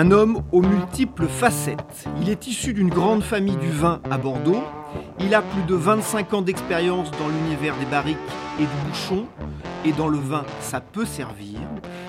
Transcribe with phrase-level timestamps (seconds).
[0.00, 2.06] Un homme aux multiples facettes.
[2.22, 4.62] Il est issu d'une grande famille du vin à Bordeaux.
[5.18, 8.16] Il a plus de 25 ans d'expérience dans l'univers des barriques
[8.60, 9.26] et du bouchon.
[9.84, 11.58] Et dans le vin, ça peut servir.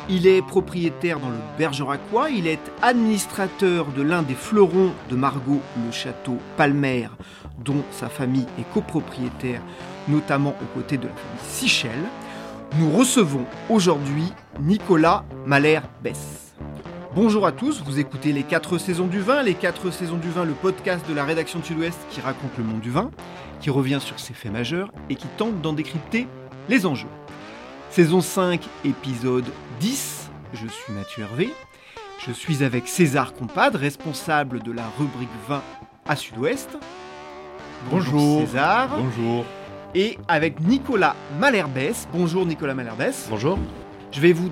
[0.08, 2.30] Il est propriétaire dans le Bergeracois.
[2.30, 7.08] Il est administrateur de l'un des fleurons de Margot, le château Palmer,
[7.66, 9.64] dont sa famille est copropriétaire,
[10.08, 12.04] notamment aux côtés de la famille Sichel.
[12.78, 16.50] Nous recevons aujourd'hui Nicolas Malher-Bess.
[17.16, 20.46] Bonjour à tous, vous écoutez les 4 saisons du vin, les 4 saisons du vin,
[20.46, 23.10] le podcast de la rédaction de Sud-Ouest qui raconte le monde du vin,
[23.60, 26.28] qui revient sur ses faits majeurs et qui tente d'en décrypter
[26.70, 27.08] les enjeux.
[27.90, 29.48] Saison 5, épisode
[29.80, 31.50] 10, je suis Mathieu Hervé,
[32.28, 35.64] je suis avec César Compad, responsable de la rubrique vin
[36.08, 36.78] à Sud-Ouest.
[37.90, 38.88] Bonjour César.
[38.96, 39.46] Bonjour.
[39.96, 42.08] Et avec Nicolas Malherbès.
[42.14, 43.26] Bonjour Nicolas Malherbès.
[43.32, 43.58] Bonjour.
[44.12, 44.52] Je vais vous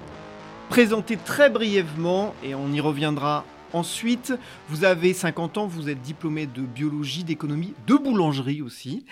[0.69, 4.33] présenter très brièvement et on y reviendra ensuite.
[4.69, 9.05] Vous avez 50 ans, vous êtes diplômé de biologie, d'économie, de boulangerie aussi.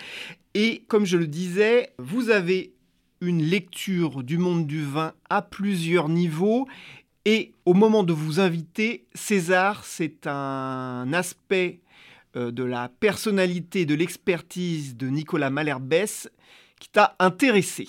[0.53, 2.73] Et comme je le disais, vous avez
[3.21, 6.67] une lecture du monde du vin à plusieurs niveaux.
[7.25, 11.79] Et au moment de vous inviter, César, c'est un aspect
[12.35, 16.29] euh, de la personnalité, de l'expertise de Nicolas Malherbès
[16.79, 17.87] qui t'a intéressé.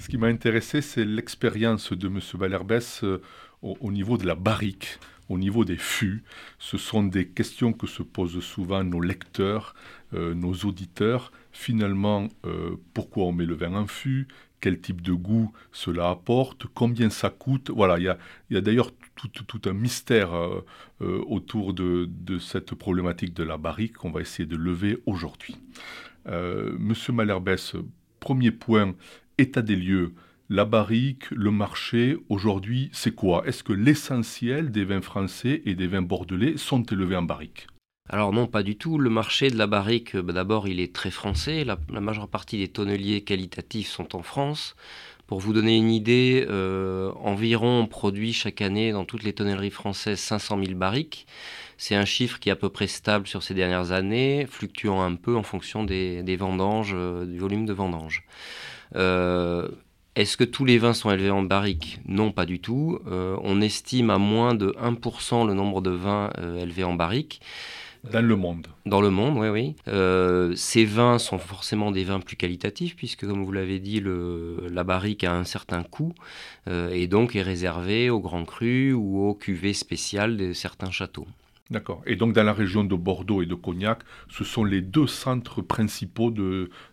[0.00, 2.20] Ce qui m'a intéressé, c'est l'expérience de M.
[2.34, 3.20] Valerbès euh,
[3.60, 6.24] au, au, niveau de la barrique, au niveau des fûts.
[6.58, 9.74] Ce sont des questions que se posent souvent nos lecteurs,
[10.14, 11.32] euh, nos auditeurs.
[11.52, 14.26] Finalement, euh, pourquoi on met le vin en fût?
[14.62, 16.64] Quel type de goût cela apporte?
[16.72, 17.68] Combien ça coûte?
[17.68, 18.16] Voilà, il
[18.50, 20.32] y a, d'ailleurs tout, un mystère
[21.00, 25.56] autour de, de, cette problématique de la barrique qu'on va essayer de lever aujourd'hui.
[26.26, 27.74] Monsieur Malherbès,
[28.20, 28.94] premier point,
[29.40, 30.12] état des lieux,
[30.48, 33.42] la barrique, le marché, aujourd'hui, c'est quoi?
[33.46, 37.68] Est-ce que l'essentiel des vins français et des vins bordelais sont élevés en barrique?
[38.08, 38.98] Alors non, pas du tout.
[38.98, 41.64] Le marché de la barrique, bah, d'abord, il est très français.
[41.64, 44.74] La, majeure partie des tonneliers qualitatifs sont en France.
[45.28, 49.70] Pour vous donner une idée, euh, environ on produit chaque année dans toutes les tonnelleries
[49.70, 51.28] françaises 500 000 barriques.
[51.78, 55.14] C'est un chiffre qui est à peu près stable sur ces dernières années, fluctuant un
[55.14, 58.24] peu en fonction des, des vendanges, euh, du volume de vendanges.
[58.96, 59.68] Euh,
[60.16, 62.00] est-ce que tous les vins sont élevés en barrique?
[62.06, 62.98] Non, pas du tout.
[63.06, 67.40] Euh, on estime à moins de 1% le nombre de vins euh, élevés en barrique.
[68.10, 68.66] Dans le monde.
[68.86, 69.76] Dans le monde, oui, oui.
[69.86, 74.68] Euh, ces vins sont forcément des vins plus qualitatifs, puisque, comme vous l'avez dit, le,
[74.70, 76.14] la barrique a un certain coût,
[76.66, 81.26] euh, et donc est réservée aux grands crus ou aux cuvées spéciales de certains châteaux.
[81.70, 82.02] D'accord.
[82.04, 85.62] Et donc dans la région de Bordeaux et de Cognac, ce sont les deux centres
[85.62, 86.32] principaux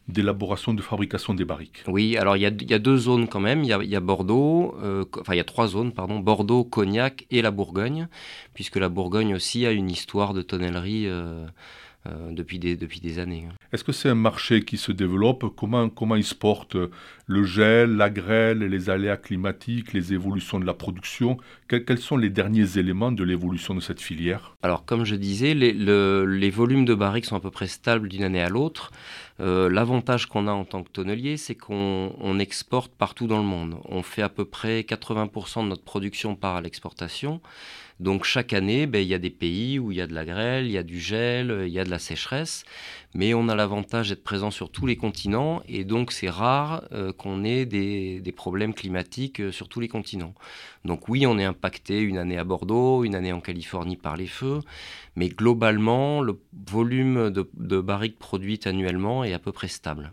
[0.08, 1.84] d'élaboration, de, fabrication des barriques.
[1.88, 3.64] Oui, alors il y a, deux zones quand même.
[3.64, 7.42] Il y a, Bordeaux, euh, enfin il y a trois zones, pardon, Bordeaux, Cognac et
[7.42, 8.08] la Bourgogne,
[8.54, 11.08] puisque la Bourgogne aussi a une histoire de tonnellerie.
[11.08, 11.48] Euh,
[12.08, 13.48] euh, depuis, depuis des années.
[13.74, 15.46] Est-ce que c'est un marché qui se développe?
[15.56, 16.78] Comment, comment il se porte?
[17.26, 22.30] Le gel, la grêle, les aléas climatiques, les évolutions de la production quels, sont les
[22.30, 24.56] derniers éléments de l'évolution de cette filière?
[24.64, 28.08] Alors, comme je disais, les, le, les volumes de barriques sont à peu près stables
[28.08, 28.92] d'une année à l'autre.
[29.40, 33.44] Euh, L'avantage qu'on a en tant que tonnelier, c'est qu'on on exporte partout dans le
[33.44, 33.76] monde.
[33.86, 37.42] On fait à peu près 80% de notre production par l'exportation.
[38.00, 40.24] Donc chaque année, ben, il y a des pays où il y a de la
[40.24, 42.64] grêle, il y a du gel, il y a de la sécheresse,
[43.16, 47.12] mais on a l'avantage d'être présent sur tous les continents et donc c'est rare euh,
[47.12, 50.36] qu'on ait des, des, problèmes climatiques euh, sur tous les continents.
[50.86, 54.28] Donc oui, on est impacté une année à Bordeaux, une année en Californie par les
[54.28, 54.60] feux,
[55.16, 56.40] mais globalement, le
[56.70, 60.12] volume de, de barriques produites annuellement est à peu près stable.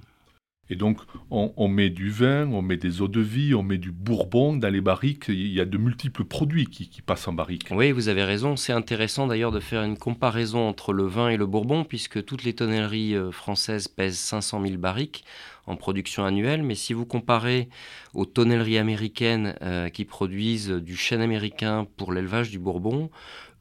[0.71, 0.99] Et donc,
[1.31, 4.73] on, met du vin, on met des eaux de vie, on met du bourbon dans
[4.73, 5.27] les barriques.
[5.29, 7.69] Il y a de multiples produits qui, passent en barrique.
[7.71, 8.57] Oui, vous avez raison.
[8.57, 12.45] C'est intéressant d'ailleurs de faire une comparaison entre le vin et le bourbon, puisque toutes
[12.45, 15.25] les tonnelleries euh, françaises pèsent 500 000 barriques
[15.67, 16.63] en production annuelle.
[16.63, 17.69] Mais si vous comparez
[18.15, 23.11] aux tonnelleries américaines euh, qui produisent du chêne américain pour l'élevage du bourbon,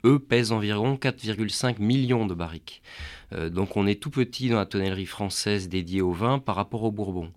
[0.06, 2.82] eux pèsent environ 4,5 millions de barriques.
[3.34, 6.84] Euh, donc on est tout petit dans la tonnellerie française dédiée au vin par rapport
[6.84, 7.32] au bourbon.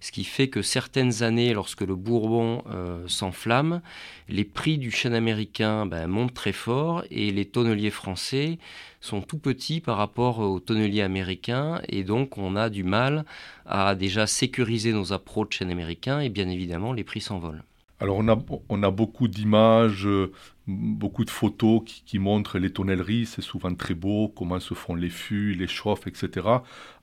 [0.00, 3.80] Ce qui fait que certaines années, lorsque le bourbon euh, s'enflamme,
[4.28, 8.58] les prix du chêne américain ben, montent très fort et les tonneliers français
[9.00, 13.24] sont tout petits par rapport aux tonneliers américains et donc on a du mal
[13.66, 17.62] à déjà sécuriser nos approches de chêne américain et bien évidemment les prix s'envolent.
[18.02, 18.36] Alors on a,
[18.68, 20.32] on a beaucoup d'images, euh,
[20.66, 25.08] beaucoup de photos qui, montrent les tonnelleries, c'est souvent très beau, comment se font les
[25.08, 26.48] fûts, les chauffes, etc.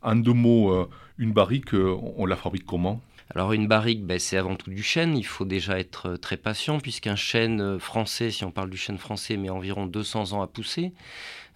[0.02, 3.02] En deux mots, euh, une barrique, euh, on la fabrique comment?
[3.34, 5.16] Alors une barrique, ben, c'est avant tout du chêne.
[5.16, 9.38] Il faut déjà être très patient puisqu'un chêne français, si on parle du chêne français,
[9.38, 10.92] met environ 200 ans à pousser.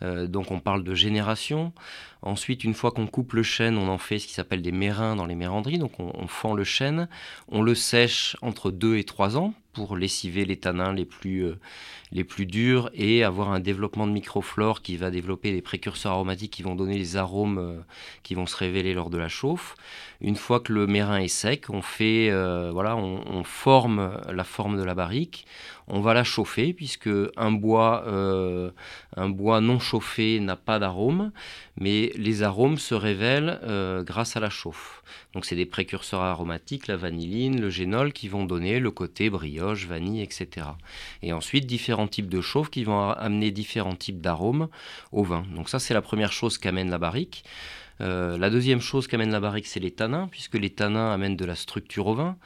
[0.03, 1.73] Donc on parle de génération.
[2.25, 5.17] Ensuite, une fois qu'on coupe le chêne, on en fait ce qui s'appelle des mérins
[5.17, 5.77] dans les méranderies.
[5.77, 7.09] Donc on, fend le chêne,
[7.49, 11.59] on le sèche entre 2 et 3 ans pour lessiver les tanins les plus, euh,
[12.13, 16.51] les plus durs et avoir un développement de microflore qui va développer des précurseurs aromatiques
[16.51, 17.81] qui vont donner les arômes euh,
[18.21, 19.75] qui vont se révéler lors de la chauffe.
[20.21, 24.77] Une fois que le mérin est sec, on fait euh, voilà, on, forme la forme
[24.77, 25.45] de la barrique.
[25.87, 28.05] On va la chauffer puisque un bois,
[29.15, 31.31] un bois non chauffé n'a pas d'arôme,
[31.77, 33.59] mais les arômes se révèlent
[34.05, 35.03] grâce à la chauffe.
[35.33, 39.87] Donc c'est des précurseurs aromatiques, la vanilline, le génol, qui vont donner le côté brioche,
[39.87, 40.67] vanille, etc.
[41.21, 44.69] Et ensuite différents types de chauffe qui vont amener différents types d'arômes
[45.11, 45.43] au vin.
[45.55, 47.43] Donc ça c'est la première chose qu'amène la barrique.
[48.01, 51.45] Euh, la deuxième chose qu'amène la barrique, c'est les tanins, puisque les tanins amènent de
[51.45, 52.37] la structure au vin.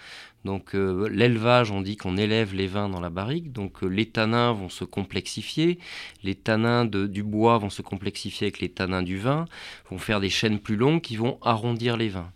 [0.46, 4.06] Donc euh, l'élevage, on dit qu'on élève les vins dans la barrique, donc euh, les
[4.06, 5.80] tanins vont se complexifier,
[6.24, 9.46] les tanins du bois vont se complexifier avec les tanins du vin,
[9.90, 12.32] vont faire des chaînes plus longues qui vont arrondir les vins,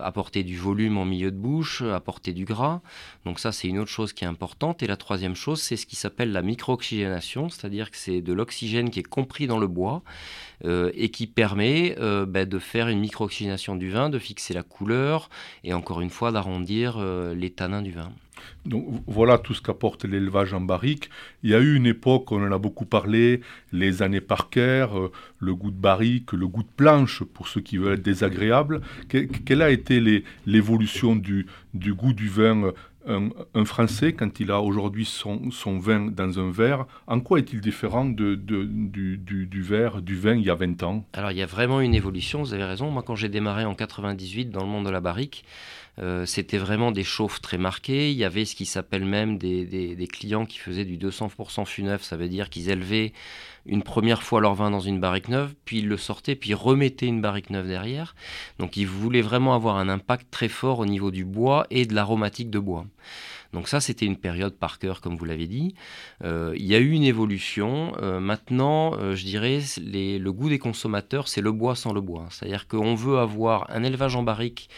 [0.00, 2.80] apporter du volume en milieu de bouche, apporter du gras.
[3.24, 4.82] Donc ça c'est une autre chose qui est importante.
[4.82, 8.90] Et la troisième chose, c'est ce qui s'appelle la micro-oxygénation, c'est-à-dire que c'est de l'oxygène
[8.90, 10.02] qui est compris dans le bois
[10.64, 11.96] euh, et qui permet
[12.26, 15.28] ben, de faire une micro-oxygénation du vin, de fixer la couleur
[15.62, 16.98] et encore une fois d'arrondir
[17.34, 18.12] les tanins du vin.
[18.66, 21.10] Donc voilà tout ce qu'apporte l'élevage en barrique.
[21.42, 23.40] Il y a eu une époque, on en a beaucoup parlé,
[23.72, 25.08] les années Parker, euh,
[25.38, 28.80] le goût de barrique, le goût de planche pour ceux qui veulent être désagréables.
[29.08, 32.72] quelle a été l'évolution du, goût du vin
[33.06, 37.60] euh, un, Français, quand il a aujourd'hui son, vin dans un verre, en quoi est-il
[37.60, 41.04] différent du, du, verre, du vin il y a 20 ans?
[41.12, 42.90] Alors il y a vraiment une évolution, vous avez raison.
[42.90, 45.44] Moi quand j'ai démarré en 98 dans le monde de la barrique,
[46.00, 48.10] euh, c'était vraiment des chauffes très marquées.
[48.10, 52.02] Il y avait ce qui s'appelle même des, clients qui faisaient du 200% fût neuf.
[52.02, 53.12] Ça veut dire qu'ils élevaient
[53.66, 56.54] une première fois leur vin dans une barrique neuve, puis ils le sortaient, puis ils
[56.54, 58.14] remettaient une barrique neuve derrière.
[58.58, 61.94] Donc ils voulaient vraiment avoir un impact très fort au niveau du bois et de
[61.94, 62.84] l'aromatique de bois.
[63.54, 65.76] Donc ça, c'était une période par cœur, comme vous l'avez dit.
[66.24, 67.92] Euh, il y a eu une évolution.
[68.02, 72.26] Euh, maintenant, je dirais, le goût des consommateurs, c'est le bois sans le bois.
[72.30, 74.68] C'est-à-dire qu'on veut avoir un élevage en barrique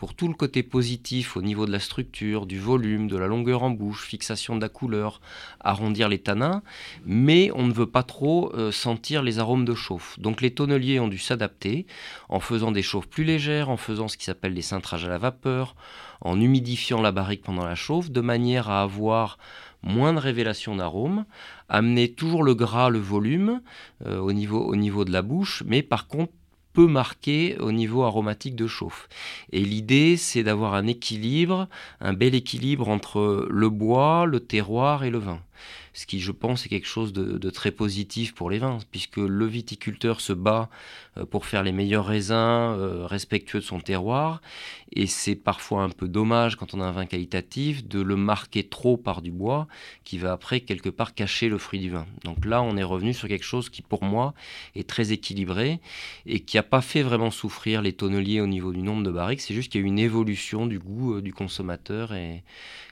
[0.00, 3.62] pour tout le côté positif au niveau de la structure, du volume, de la longueur
[3.62, 5.20] en bouche, fixation de la couleur,
[5.60, 6.62] arrondir les tanins,
[7.04, 10.18] mais on ne veut pas trop euh, sentir les arômes de chauffe.
[10.18, 11.86] Donc les tonneliers ont dû s'adapter
[12.30, 15.18] en faisant des chauffes plus légères, en faisant ce qui s'appelle des cintrages à la
[15.18, 15.76] vapeur,
[16.22, 19.36] en humidifiant la barrique pendant la chauffe, de manière à avoir
[19.82, 21.26] moins de révélation d'arômes,
[21.68, 23.60] amener toujours le gras, le volume
[24.06, 26.32] euh, au niveau de la bouche, mais par contre
[26.72, 29.08] peu marqué au niveau aromatique de chauffe.
[29.52, 31.68] Et l'idée, c'est d'avoir un équilibre,
[32.00, 35.40] un bel équilibre entre le bois, le terroir et le vin
[35.92, 39.46] ce qui, je pense, est quelque chose de, très positif pour les vins, puisque le
[39.46, 40.70] viticulteur se bat
[41.30, 44.40] pour faire les meilleurs raisins euh, respectueux de son terroir,
[44.92, 48.68] et c'est parfois un peu dommage quand on a un vin qualitatif de le marquer
[48.68, 49.66] trop par du bois,
[50.04, 52.06] qui va après quelque part cacher le fruit du vin.
[52.24, 54.34] Donc là, on est revenu sur quelque chose qui, pour moi,
[54.74, 55.80] est très équilibré
[56.26, 59.40] et qui n'a pas fait vraiment souffrir les tonneliers au niveau du nombre de barriques,
[59.40, 62.42] c'est juste qu'il y a eu une évolution du goût euh, du consommateur et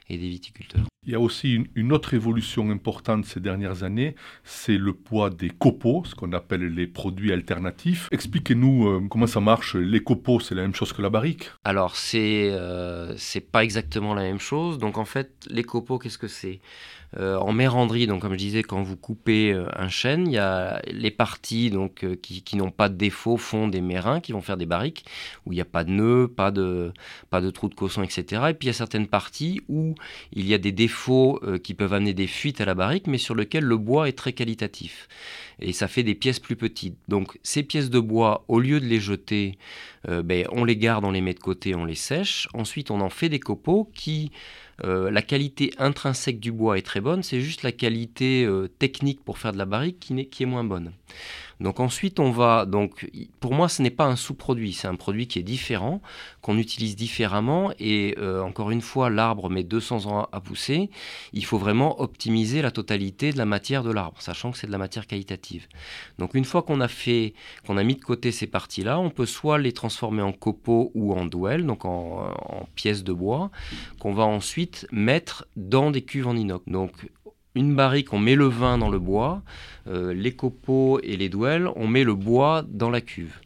[0.09, 0.89] des viticulteurs.
[1.09, 5.49] Il y a aussi une, autre évolution importante ces dernières années, c'est le poids des
[5.49, 8.09] copeaux, ce qu'on appelle les produits alternatifs.
[8.19, 9.77] Expliquez-nous euh, comment ça marche.
[9.77, 13.15] Les copeaux, c'est la même chose que la barrique Alors, c'est euh,
[13.53, 14.79] pas exactement la même chose.
[14.79, 16.59] Donc, en fait, les copeaux, qu'est-ce que c'est?
[17.17, 21.11] En méranderie, donc comme je disais, quand vous coupez un chêne, il y a les
[21.11, 24.67] parties donc, qui, qui n'ont pas de défaut font des mérins qui vont faire des
[24.67, 25.07] barriques
[25.47, 26.93] où il n'y a pas de nœuds, pas de,
[27.31, 28.43] pas de trous de causson, etc.
[28.51, 29.95] Et puis il y a certaines parties où
[30.35, 33.35] il y a des défauts qui peuvent amener des fuites à la barrique, mais sur
[33.35, 35.09] lesquels le bois est très qualitatif
[35.61, 36.97] et ça fait des pièces plus petites.
[37.09, 39.59] Donc ces pièces de bois, au lieu de les jeter,
[40.09, 42.49] euh, ben, on les garde, on les met de côté, on les sèche.
[42.55, 44.31] Ensuite, on en fait des copeaux qui,
[44.85, 49.25] euh, la qualité intrinsèque du bois est très bonne, c'est juste la qualité euh, technique
[49.25, 50.93] pour faire de la barrique qui, qui est moins bonne.
[51.61, 53.11] Donc ensuite, on va donc
[53.41, 56.01] pour moi, ce n'est pas un sous-produit, c'est un produit qui est différent,
[56.41, 57.73] qu'on utilise différemment.
[57.79, 60.91] Et euh, encore une fois, l'arbre met 200 ans à pousser.
[61.33, 64.73] Il faut vraiment optimiser la totalité de la matière de l'arbre, sachant que c'est de
[64.73, 65.67] la matière qualitative.
[66.19, 67.35] Donc une fois qu'on a fait,
[67.67, 71.13] qu'on a mis de côté ces parties-là, on peut soit les transformer en copeaux ou
[71.13, 73.51] en douelles, donc en, en pièces de bois,
[73.99, 76.65] qu'on va ensuite mettre dans des cuves en inox.
[76.67, 76.93] Donc
[77.55, 79.43] une barrique, on met le vin dans le bois,
[79.87, 83.41] euh, les copeaux et les douelles, on met le bois dans la cuve.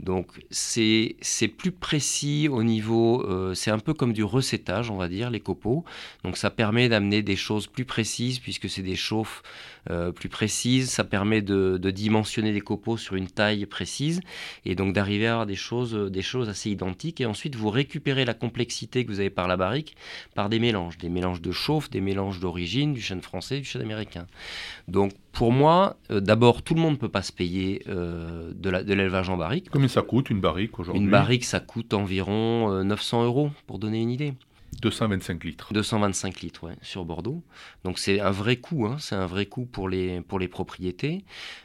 [0.00, 1.16] Donc c'est
[1.56, 5.40] plus précis au niveau, euh, c'est un peu comme du recettage, on va dire, les
[5.40, 5.84] copeaux.
[6.22, 9.42] Donc ça permet d'amener des choses plus précises puisque c'est des chauffes
[9.90, 10.90] euh, plus précises.
[10.90, 14.20] Ça permet de, dimensionner des copeaux sur une taille précise
[14.64, 17.20] et donc d'arriver à avoir des choses, des choses assez identiques.
[17.20, 19.96] Et ensuite vous récupérez la complexité que vous avez par la barrique
[20.34, 23.82] par des mélanges, des mélanges de chauffe, des mélanges d'origine, du chêne français, du chêne
[23.82, 24.26] américain.
[24.86, 28.92] Donc pour moi, euh, d'abord, tout le monde ne peut pas se payer euh, de
[28.92, 29.70] l'élevage en barrique.
[29.70, 31.00] Combien ça coûte une barrique aujourd'hui?
[31.00, 34.34] Une barrique, ça coûte environ 900 euh, euros, pour donner une idée.
[34.80, 35.72] 225 litres.
[35.72, 37.42] 225 litres, ouais, sur Bordeaux.
[37.84, 41.24] Donc c'est un vrai coût, hein, c'est un vrai coût pour les, pour les propriétés.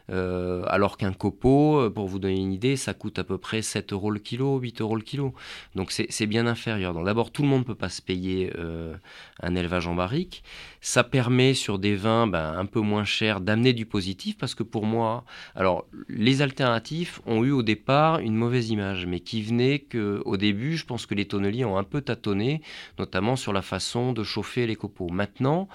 [0.10, 3.62] Euh, alors qu'un copeau, euh, pour vous donner une idée, ça coûte à peu près
[3.62, 5.33] 7 euros le kilo, 8 euros le kilo.
[5.75, 6.93] Donc c'est bien inférieur.
[6.93, 8.95] Donc d'abord, tout le monde ne peut pas se payer euh,
[9.41, 10.43] un élevage en barrique.
[10.81, 14.63] Ça permet sur des vins ben, un peu moins chers d'amener du positif parce que
[14.63, 15.24] pour moi,
[15.55, 20.77] alors les alternatifs ont eu au départ une mauvaise image, mais qui venait qu'au début,
[20.77, 22.62] je pense que les tonneliers ont un peu tâtonné
[23.00, 25.09] notamment sur la façon de chauffer les copeaux.
[25.09, 25.67] Maintenant,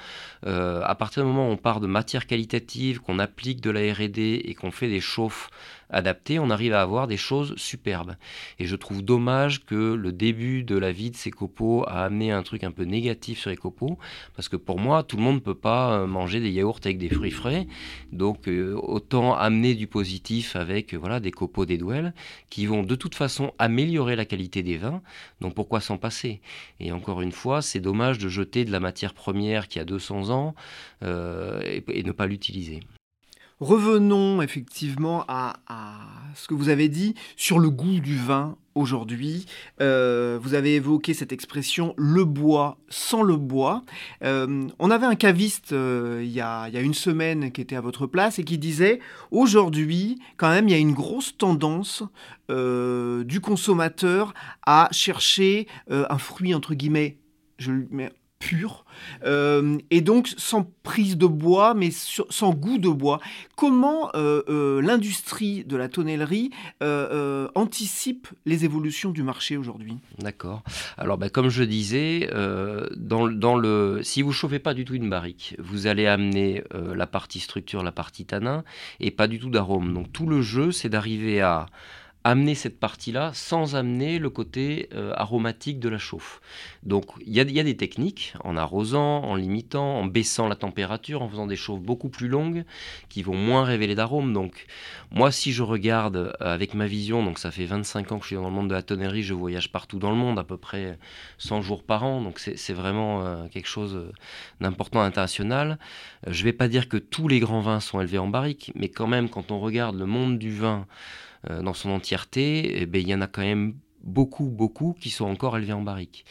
[0.46, 3.92] euh, à partir du moment où on part de matière qualitative, qu'on applique de la
[3.92, 5.50] RD et qu'on fait des chauffes
[5.90, 8.16] adapté, on arrive à avoir des choses superbes.
[8.58, 12.30] Et je trouve dommage que le début de la vie de ces copeaux a amené
[12.30, 13.98] un truc un peu négatif sur les copeaux,
[14.34, 16.98] parce que pour moi, tout le monde ne peut pas euh, manger des yaourts avec
[16.98, 17.66] des fruits frais,
[18.12, 22.14] donc euh, autant amener du positif avec euh, voilà des copeaux des douelles
[22.50, 25.02] qui vont de toute façon améliorer la qualité des vins.
[25.40, 26.40] Donc pourquoi s'en passer?
[26.80, 30.30] Et encore une fois, c'est dommage de jeter de la matière première qui a 200
[30.30, 30.54] ans
[31.02, 32.80] et ne pas l'utiliser.
[33.60, 35.56] Revenons effectivement à,
[36.36, 39.46] ce que vous avez dit sur le goût du vin aujourd'hui.
[39.80, 43.82] Euh, vous avez évoqué cette expression le bois sans le bois.
[44.22, 48.06] Euh, on avait un caviste euh, il, y a, une semaine qui était à votre
[48.06, 49.00] place et qui disait
[49.32, 52.04] aujourd'hui, quand même, il y a une grosse tendance
[52.48, 54.32] du consommateur
[54.64, 57.18] à chercher un fruit entre guillemets
[57.58, 58.84] je mets pur,
[59.24, 63.20] euh, et donc sans prise de bois, mais sans goût de bois.
[63.56, 66.50] Comment euh, euh, l'industrie de la tonnellerie
[67.54, 69.96] anticipe les évolutions du marché aujourd'hui?
[70.18, 70.62] D'accord.
[70.96, 72.30] Alors, ben, comme je disais,
[72.96, 77.40] dans, le, si vous chauffez pas du tout une barrique, vous allez amener la partie
[77.40, 78.64] structure, la partie tanin,
[79.00, 79.92] et pas du tout d'arôme.
[79.92, 81.66] Donc tout le jeu, c'est d'arriver à
[82.24, 86.40] amener cette partie-là sans amener le côté euh, aromatique de la chauffe.
[86.82, 91.28] Donc il y, a des techniques en arrosant, en limitant, en baissant la température, en
[91.28, 92.64] faisant des chauffes beaucoup plus longues
[93.08, 94.32] qui vont moins révéler d'arômes.
[94.32, 94.66] Donc
[95.10, 98.28] moi si je regarde euh, avec ma vision, donc ça fait 25 ans que je
[98.28, 100.56] suis dans le monde de la tonnerie, je voyage partout dans le monde, à peu
[100.56, 100.98] près
[101.38, 104.12] 100 jours par an, donc c'est vraiment euh, quelque chose
[104.60, 105.78] d'important international.
[106.26, 108.88] je ne vais pas dire que tous les grands vins sont élevés en barrique, mais
[108.88, 110.86] quand même quand on regarde le monde du vin,
[111.48, 115.26] dans son entièreté, eh ben, il y en a quand même beaucoup, beaucoup qui sont
[115.26, 116.24] encore élevés en barrique.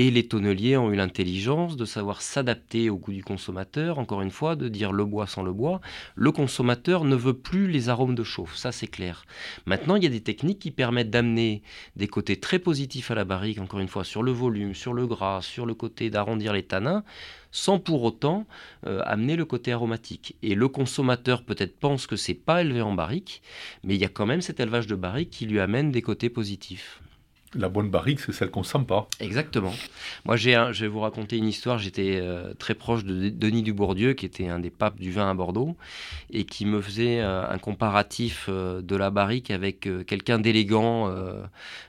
[0.00, 4.30] Et les tonneliers ont eu l'intelligence de savoir s'adapter au goût du consommateur, encore une
[4.30, 5.80] fois, de dire le bois sans le bois.
[6.14, 9.24] Le consommateur ne veut plus les arômes de chauffe, ça c'est clair.
[9.66, 11.62] Maintenant, il y a des techniques qui permettent d'amener
[11.96, 15.04] des côtés très positifs à la barrique, encore une fois, sur le volume, sur le
[15.04, 17.02] gras, sur le côté d'arrondir les tanins,
[17.50, 18.46] sans pour autant
[18.86, 20.36] euh, amener le côté aromatique.
[20.44, 23.42] Et le consommateur peut-être pense que c'est pas élevé en barrique,
[23.82, 26.30] mais il y a quand même cet élevage de barrique qui lui amène des côtés
[26.30, 27.00] positifs.
[27.54, 29.08] La bonne barrique, c'est celle qu'on sent pas.
[29.20, 29.72] Exactement.
[30.26, 31.78] Moi, j'ai je vais vous raconter une histoire.
[31.78, 35.34] J'étais euh, très proche de Denis Dubourdieu, qui était un des papes du vin à
[35.34, 35.74] Bordeaux,
[36.30, 41.10] et qui me faisait euh, un comparatif euh, de la barrique avec quelqu'un d'élégant,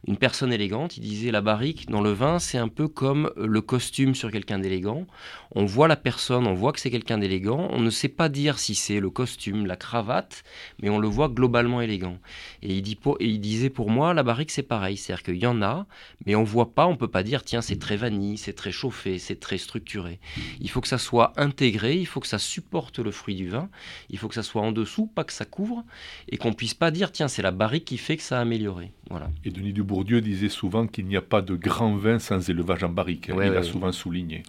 [0.07, 0.95] une personne élégante.
[0.95, 4.59] Il disait la barrique dans le vin, c'est un peu comme le costume sur quelqu'un
[4.59, 5.07] d'élégant.
[5.55, 7.67] On voit la personne, on voit que c'est quelqu'un d'élégant.
[7.71, 10.43] On ne sait pas dire si c'est le costume, la cravate,
[10.81, 12.17] mais on le voit globalement élégant.
[12.61, 14.95] Et il, dit et il disait pour moi, la barrique, c'est pareil.
[14.95, 15.85] C'est-à-dire qu'il y en a,
[16.25, 19.19] mais on voit pas, on peut pas dire, tiens, c'est très vanille, c'est très chauffé,
[19.19, 20.19] c'est très structuré.
[20.59, 23.69] Il faut que ça soit intégré, il faut que ça supporte le fruit du vin,
[24.09, 25.83] il faut que ça soit en dessous, pas que ça couvre,
[26.27, 28.91] et qu'on puisse pas dire, tiens, c'est la barrique qui fait que ça a amélioré.
[29.09, 29.29] Voilà.
[29.43, 32.89] Et Denis Dubourdieu disait souvent qu'il n'y a pas de grand vin sans élevage en
[32.89, 33.29] barrique.
[33.29, 33.37] Hein.
[33.43, 34.43] il a souvent souligné.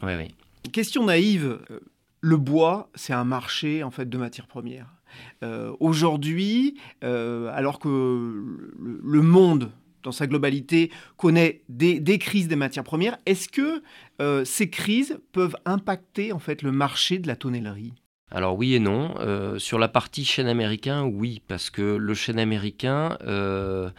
[0.72, 1.58] Question naïve.
[1.70, 1.80] Euh,
[2.20, 4.94] le bois, c'est un marché en fait de matières premières.
[5.42, 9.70] Euh, aujourd'hui, euh, alors que le, monde
[10.02, 13.18] dans sa globalité, connaît des, crises des matières premières.
[13.26, 13.82] Est-ce que
[14.20, 17.94] euh, ces crises peuvent impacter en fait le marché de la tonnellerie?
[18.32, 19.14] Alors oui et non.
[19.18, 23.90] Euh, sur la partie chêne américain, oui, parce que le chêne américain euh,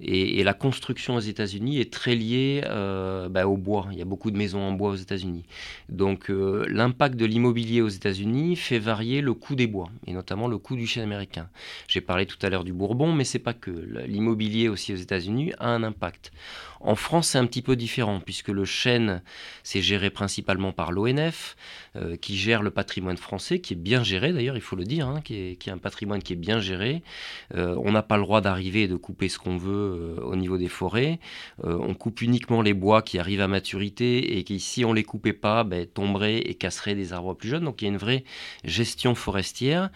[0.00, 3.88] et, la construction aux États-Unis est très liée euh, bah, au bois.
[3.92, 5.44] Il y a beaucoup de maisons en bois aux États-Unis.
[5.88, 10.58] Donc l'impact de l'immobilier aux États-Unis fait varier le coût des bois, et notamment le
[10.58, 11.48] coût du chêne américain.
[11.86, 13.70] J'ai parlé tout à l'heure du Bourbon, mais c'est pas que.
[14.06, 16.30] L'immobilier aussi aux États-Unis a un impact.
[16.80, 19.22] En France, c'est un petit peu différent, puisque le chêne,
[19.62, 21.56] c'est géré principalement par l'ONF,
[21.96, 25.08] euh, qui gère le patrimoine français, qui est bien géré d'ailleurs, il faut le dire,
[25.08, 27.02] hein, qui, est, un patrimoine qui est bien géré.
[27.54, 30.36] Euh, on n'a pas le droit d'arriver et de couper ce qu'on veut euh, au
[30.36, 31.18] niveau des forêts.
[31.64, 35.32] on coupe uniquement les bois qui arrivent à maturité et qui, si on les coupait
[35.32, 37.64] pas, ben, tomberaient et casseraient des arbres plus jeunes.
[37.64, 38.24] Donc il y a une vraie
[38.64, 39.90] gestion forestière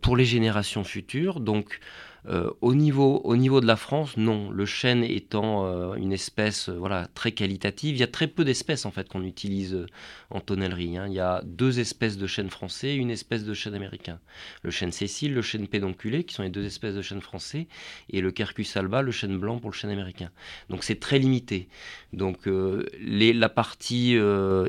[0.00, 1.40] pour les générations futures.
[1.40, 1.80] Donc
[2.26, 4.50] euh, au, niveau, au niveau de la France, non.
[4.50, 8.44] Le chêne étant euh, une espèce euh, voilà, très qualitative, il y a très peu
[8.44, 9.86] d'espèces en fait qu'on utilise
[10.30, 10.98] en tonnellerie.
[10.98, 11.06] Hein.
[11.08, 14.18] Il y a deux espèces de chêne français et une espèce de chêne américain.
[14.62, 17.68] Le chêne Cécile, le chêne pédonculé, qui sont les deux espèces de chêne français,
[18.10, 20.30] et le Quercus alba, le chêne blanc pour le chêne américain.
[20.70, 21.68] Donc c'est très limité.
[22.12, 24.16] Donc la partie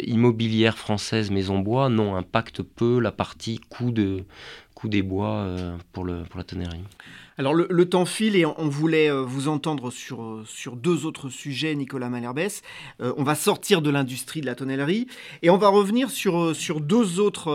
[0.04, 4.24] immobilière française maison bois, non, impacte peu la partie coût, de,
[4.76, 5.48] coût des bois
[5.94, 6.84] pour, le, pour la tonnerie.
[7.40, 11.30] Alors le, temps file et on voulait euh, vous entendre sur, euh, sur deux autres
[11.30, 12.62] sujets, Nicolas Malherbès.
[13.00, 15.08] Euh, on va sortir de l'industrie de la tonnellerie
[15.42, 17.50] et on va revenir sur, sur deux autres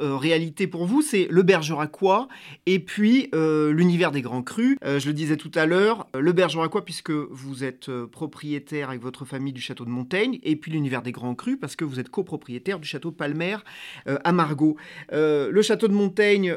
[0.00, 1.02] réalités pour vous.
[1.02, 2.26] C'est le Bergeracois
[2.66, 4.76] et puis l'univers des grands crus.
[4.82, 9.52] je le disais tout à l'heure, le Bergeracois puisque vous êtes propriétaire avec votre famille
[9.52, 12.80] du château de Montaigne et puis l'univers des grands crus parce que vous êtes copropriétaire
[12.80, 13.58] du château Palmer
[14.06, 14.76] à Margaux.
[15.12, 16.56] le château de Montaigne,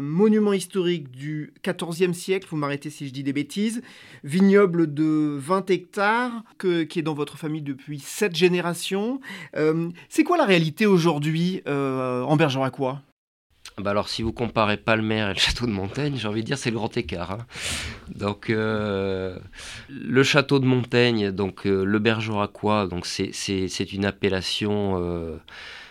[0.00, 3.82] monument historique du 14 14e siècle, vous m'arrêtez si je dis des bêtises,
[4.24, 9.20] vignoble de 20 hectares qui est dans votre famille depuis 7 générations.
[9.56, 13.00] Euh, c'est quoi la réalité aujourd'hui euh, en Bergeracois?
[13.78, 16.58] Bah alors, si vous comparez Palmer et le château de Montaigne, j'ai envie de dire
[16.58, 17.32] c'est le grand écart.
[17.32, 17.46] Hein.
[18.12, 19.38] Donc, euh,
[19.88, 25.38] le château de Montaigne, donc le Bergeracois, donc c'est une appellation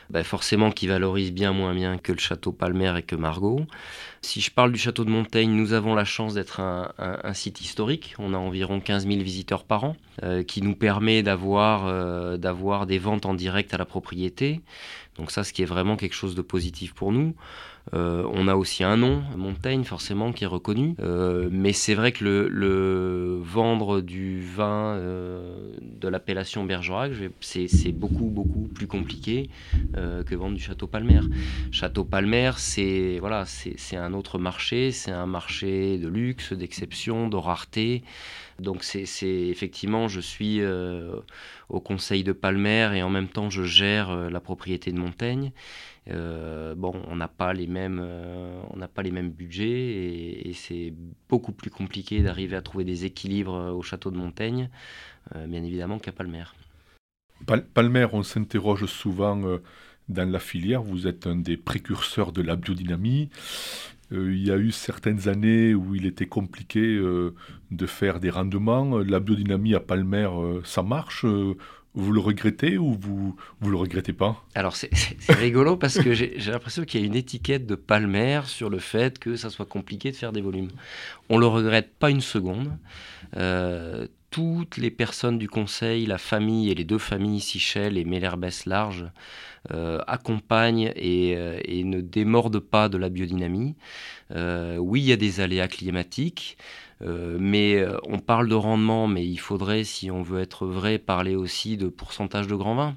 [0.10, 3.66] bah, forcément qui valorise bien moins bien que le château Palmer et que Margot.
[4.22, 8.16] Si je parle du château de Montaigne, nous avons la chance d'être un, site historique.
[8.18, 13.00] On a environ 15 000 visiteurs par an, euh, qui nous permet euh, d'avoir des
[13.00, 14.62] ventes en direct à la propriété.
[15.18, 17.36] Donc ça, ce qui est vraiment quelque chose de positif pour nous.
[17.94, 20.96] Euh, on a aussi un nom, Montaigne forcément, qui est reconnu.
[21.00, 28.26] Euh, mais c'est vrai que le, vendre du vin euh, de l'appellation Bergerac, c'est beaucoup
[28.26, 29.50] beaucoup plus compliqué
[29.94, 31.22] que vendre du Château Palmer.
[31.72, 33.46] Château Palmer, c'est voilà,
[33.94, 38.04] un autre marché, c'est un marché de luxe, d'exception, de rareté.
[38.60, 40.62] Donc c'est effectivement, je suis
[41.70, 45.52] au conseil de Palmer et en même temps je gère la propriété de Montaigne.
[46.10, 50.94] Euh, bon, on n'a pas les mêmes, euh, pas les mêmes budgets et, c'est
[51.30, 54.70] beaucoup plus compliqué d'arriver à trouver des équilibres euh, au château de Montaigne,
[55.36, 56.46] bien évidemment qu'à Palmer.
[57.74, 59.60] Palmer, on s'interroge souvent
[60.08, 60.82] dans la filière.
[60.82, 63.30] Vous êtes un des précurseurs de la biodynamie.
[64.12, 66.98] Il y a eu certaines années où il était compliqué
[67.72, 69.00] de faire des rendements.
[69.00, 70.30] La biodynamie à Palmer,
[70.64, 71.26] ça marche
[71.98, 74.44] vous le regrettez ou vous vous le regrettez pas?
[74.54, 74.92] Alors c'est
[75.30, 79.18] rigolo parce que j'ai l'impression qu'il y a une étiquette de Palmer sur le fait
[79.18, 80.70] que ça soit compliqué de faire des volumes.
[81.30, 82.72] On le regrette pas une seconde.
[83.36, 88.66] Euh, toutes les personnes du conseil, la famille et les deux familles, Sichel et Mellerbès
[88.66, 89.06] Large,
[89.72, 93.76] euh, accompagnent et, euh, et, ne démordent pas de la biodynamie.
[94.32, 96.58] oui, il y a des aléas climatiques.
[97.02, 101.78] mais on parle de rendement, mais il faudrait, si on veut être vrai, parler aussi
[101.78, 102.96] de pourcentage de grand vin.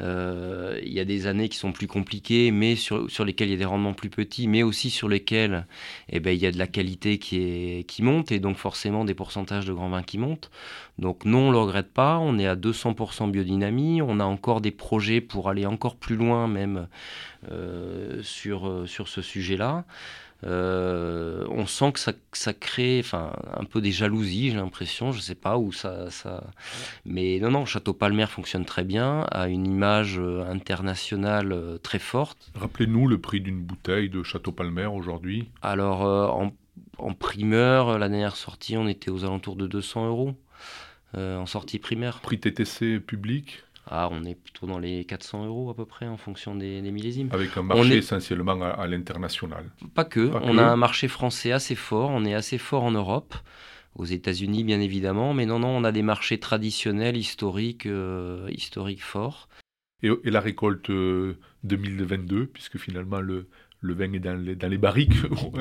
[0.00, 3.54] Euh, il y a des années qui sont plus compliquées, mais sur, lesquelles il y
[3.54, 5.66] a des rendements plus petits, mais aussi sur lesquels
[6.08, 9.66] eh ben, il y a de la qualité qui, monte et donc forcément des pourcentages
[9.66, 10.50] de grands vins qui montent.
[10.98, 14.60] Donc non, on ne le regrette pas, on est à 200% biodynamie, on a encore
[14.60, 16.88] des projets pour aller encore plus loin même
[17.50, 19.84] euh, sur, euh, sur ce sujet-là.
[20.46, 25.22] Euh, on sent que ça, crée enfin, un peu des jalousies, j'ai l'impression, je ne
[25.22, 26.44] sais pas où ça, ça...
[27.04, 31.98] Mais non, non, Château Palmer fonctionne très bien, a une image euh, internationale euh, très
[31.98, 32.50] forte.
[32.54, 36.52] Rappelez-nous le prix d'une bouteille de Château Palmer aujourd'hui Alors, en,
[36.98, 40.34] en, primeur, la dernière sortie, on était aux alentours de 200 euros
[41.16, 42.18] en sortie primaire.
[42.22, 43.62] Prix TTC public?
[43.86, 47.28] Ah, on est plutôt dans les 400 euros à peu près en fonction des, millésimes.
[47.32, 49.70] Avec un marché essentiellement à, l'international.
[49.94, 50.30] Pas que.
[50.42, 52.10] on a un marché français assez fort.
[52.10, 53.34] On est assez fort en Europe,
[53.94, 59.02] aux États-Unis bien évidemment, mais non, non, on a des marchés traditionnels, historiques, euh, historiques
[59.02, 59.48] forts.
[60.02, 60.90] Et, et la récolte
[61.62, 63.48] 2022, euh, puisque finalement le,
[63.84, 65.12] le vin est dans les, dans les barriques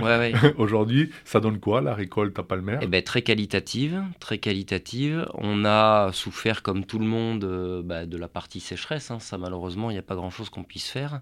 [0.57, 1.12] aujourd'hui.
[1.25, 2.79] Ça donne quoi la récolte à Palmer?
[2.81, 5.27] Eh ben, Très qualitative, très qualitative.
[5.33, 9.12] On a souffert comme tout le monde euh, bah, de la partie sécheresse.
[9.12, 9.19] Hein.
[9.19, 11.21] Ça malheureusement, il n'y a pas grand-chose qu'on puisse faire.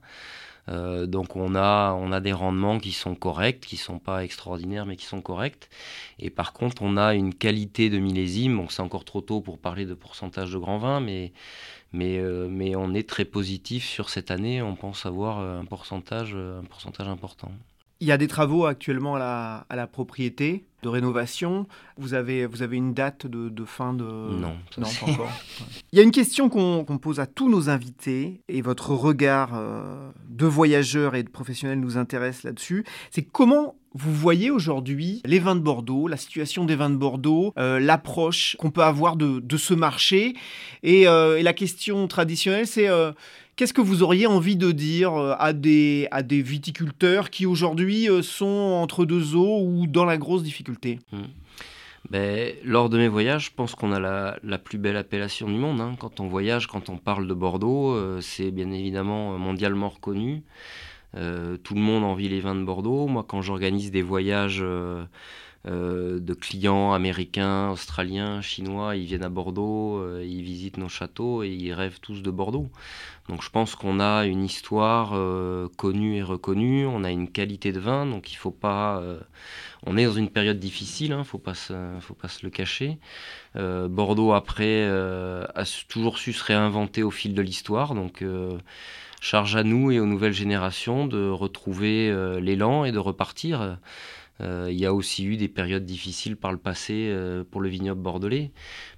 [0.69, 4.23] Euh, donc on a, on a des rendements qui sont corrects, qui ne sont pas
[4.23, 5.69] extraordinaires mais qui sont corrects.
[6.19, 9.57] Et par contre on a une qualité de millésime, bon c'est encore trop tôt pour
[9.57, 11.33] parler de pourcentage de grand vin, mais,
[11.93, 15.65] mais, euh, mais on est très positif sur cette année, on pense avoir euh, un
[15.65, 17.51] pourcentage, un pourcentage important.
[17.99, 21.67] Il y a des travaux actuellement à la, à la propriété de rénovation.
[21.97, 24.03] Vous avez, vous avez une date de, de fin de...
[24.03, 25.31] Non, non pas encore.
[25.91, 30.09] Il y a une question qu'on pose à tous nos invités, et votre regard euh,
[30.27, 32.85] de voyageur et de professionnel nous intéresse là-dessus.
[33.11, 37.53] C'est comment vous voyez aujourd'hui les vins de Bordeaux, la situation des vins de Bordeaux,
[37.57, 40.33] euh, l'approche qu'on peut avoir de, ce marché.
[40.83, 42.87] Et, euh, et, la question traditionnelle, c'est
[43.61, 48.47] Qu'est-ce que vous auriez envie de dire euh, à des, viticulteurs qui aujourd'hui euh, sont
[48.47, 50.97] entre deux eaux ou dans la grosse difficulté?
[51.11, 51.25] Hmm.
[52.09, 55.81] ben, lors de mes voyages, je pense qu'on a la, plus belle appellation du monde.
[55.81, 55.95] Hein.
[55.99, 60.41] Quand on voyage, quand on parle de Bordeaux, euh, c'est bien évidemment mondialement reconnu.
[61.13, 63.07] Tout le monde envie les vins de Bordeaux.
[63.07, 64.63] Moi, quand j'organise des voyages
[65.67, 71.43] euh, de clients américains, australiens, chinois, ils viennent à Bordeaux, euh, ils visitent nos châteaux
[71.43, 72.71] et ils rêvent tous de Bordeaux.
[73.29, 77.71] Donc je pense qu'on a une histoire euh, connue et reconnue, on a une qualité
[77.73, 79.03] de vin, donc il faut pas...
[79.85, 82.97] on est dans une période difficile, hein, faut faut pas se le cacher.
[83.53, 88.23] Bordeaux après a toujours su se réinventer au fil de l'histoire, donc
[89.21, 93.77] charge à nous et aux nouvelles générations de retrouver l'élan et de repartir.
[94.41, 97.69] Euh, il y a aussi eu des périodes difficiles par le passé euh, pour le
[97.69, 98.51] vignoble bordelais,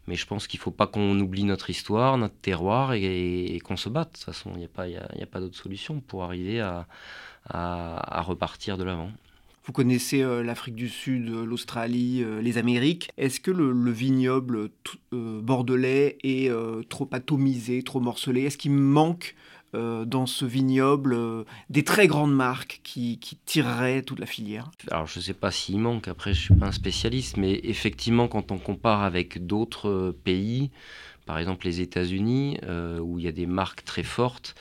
[0.07, 3.75] mais je pense qu'il ne faut pas qu'on oublie notre histoire, notre terroir et, qu'on
[3.75, 4.13] se batte.
[4.13, 4.85] De toute façon, il n'y a pas,
[5.31, 6.87] pas d'autre solution pour arriver à,
[8.21, 9.11] repartir de l'avant.
[9.65, 13.09] Vous connaissez euh, l'Afrique du Sud, l'Australie, les Amériques.
[13.17, 14.69] Est-ce que le vignoble
[15.11, 16.51] bordelais est
[16.87, 18.43] trop atomisé, trop morcelé?
[18.43, 19.35] Est-ce qu'il manque
[19.75, 24.69] euh, dans ce vignoble euh, des très grandes marques qui, qui, tireraient toute la filière
[24.91, 27.59] Alors je ne sais pas s'il manque, après je ne suis pas un spécialiste, mais
[27.63, 30.69] effectivement quand on compare avec d'autres pays,
[31.25, 34.55] par exemple les États-Unis, euh, où il y a des marques très fortes,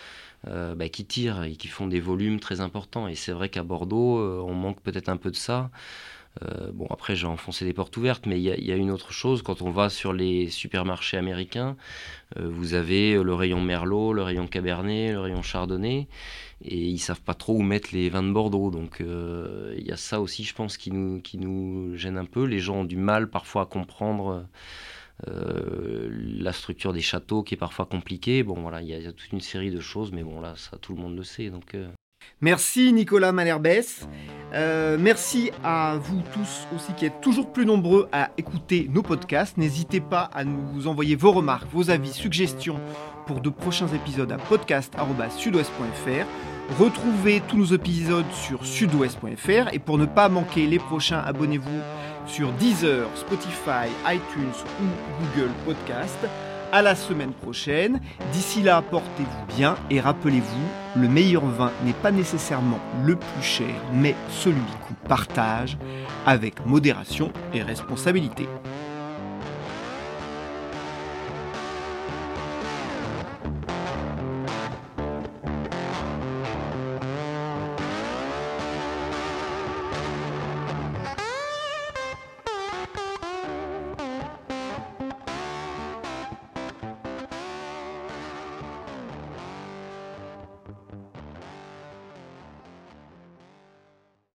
[0.45, 3.07] bah, qui tirent et qui font des volumes très importants.
[3.07, 5.71] Et c'est vrai qu'à Bordeaux, on manque peut-être un peu de ça.
[6.41, 9.43] Euh, bon, après, j'ai enfoncé des portes ouvertes, mais il y, a une autre chose.
[9.43, 11.77] Quand on va sur les supermarchés américains,
[12.39, 16.09] euh, vous avez le rayon Merlot, le rayon Cabernet, le rayon Chardonnay,
[16.65, 18.71] et ils savent pas trop où mettre les vins de Bordeaux.
[18.71, 22.25] Donc, euh, il y a ça aussi, je pense, qui nous, qui nous gêne un
[22.25, 22.45] peu.
[22.45, 24.47] Les gens ont du mal parfois à comprendre.
[25.25, 28.43] la structure des châteaux qui est parfois compliquée.
[28.43, 30.95] Bon, voilà, il y, a toute une série de choses, mais bon, là, ça, tout
[30.95, 31.51] le monde le sait.
[31.51, 31.77] Donc,
[32.41, 34.09] Merci Nicolas Malherbès.
[34.55, 39.57] Euh, merci à vous tous aussi qui êtes toujours plus nombreux à écouter nos podcasts.
[39.57, 42.79] N'hésitez pas à nous envoyer vos remarques, vos avis, suggestions
[43.27, 46.27] pour de prochains épisodes à podcast.sudouest.fr.
[46.79, 51.81] Retrouvez tous nos épisodes sur sudouest.fr et pour ne pas manquer les prochains, abonnez-vous
[52.27, 54.87] sur Deezer, Spotify, iTunes ou
[55.25, 56.19] Google Podcast.
[56.75, 58.01] À la semaine prochaine.
[58.33, 63.75] D'ici là, portez-vous bien et rappelez-vous, le meilleur vin n'est pas nécessairement le plus cher,
[63.93, 65.77] mais celui qu'on partage
[66.25, 68.49] avec modération et responsabilité.